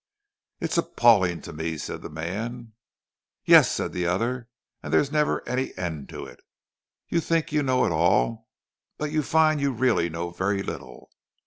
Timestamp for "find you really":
9.21-10.09